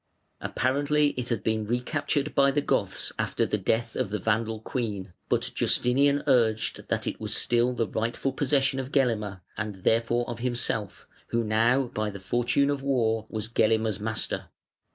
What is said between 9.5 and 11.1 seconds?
and therefore of himself,